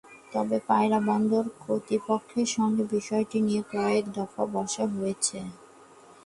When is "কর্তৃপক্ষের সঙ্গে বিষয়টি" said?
1.59-3.37